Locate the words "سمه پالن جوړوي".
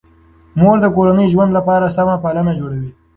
1.97-2.91